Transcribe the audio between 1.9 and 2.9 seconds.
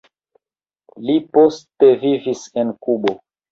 vivis en